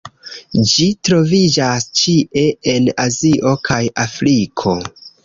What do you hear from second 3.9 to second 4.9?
Afriko.